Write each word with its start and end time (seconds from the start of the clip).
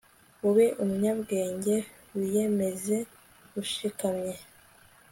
ube 0.47 0.65
umunyabwenge, 0.83 1.75
wiyemeze 2.15 2.97
ushikamye 3.61 4.35